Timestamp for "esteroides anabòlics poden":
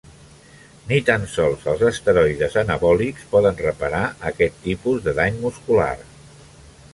1.89-3.61